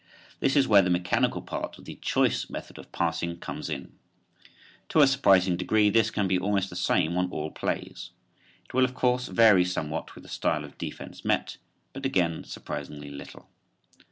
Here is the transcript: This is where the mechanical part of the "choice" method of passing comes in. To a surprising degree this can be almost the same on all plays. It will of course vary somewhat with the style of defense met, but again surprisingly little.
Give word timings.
This 0.39 0.55
is 0.55 0.67
where 0.67 0.81
the 0.81 0.89
mechanical 0.89 1.43
part 1.43 1.77
of 1.77 1.85
the 1.85 1.93
"choice" 2.01 2.49
method 2.49 2.79
of 2.79 2.91
passing 2.91 3.37
comes 3.37 3.69
in. 3.69 3.91
To 4.89 5.01
a 5.01 5.05
surprising 5.05 5.57
degree 5.57 5.91
this 5.91 6.09
can 6.09 6.27
be 6.27 6.39
almost 6.39 6.71
the 6.71 6.75
same 6.75 7.15
on 7.17 7.29
all 7.29 7.51
plays. 7.51 8.09
It 8.67 8.73
will 8.73 8.83
of 8.83 8.95
course 8.95 9.27
vary 9.27 9.63
somewhat 9.63 10.15
with 10.15 10.23
the 10.23 10.27
style 10.27 10.65
of 10.65 10.79
defense 10.79 11.23
met, 11.23 11.57
but 11.93 12.03
again 12.03 12.43
surprisingly 12.45 13.11
little. 13.11 13.47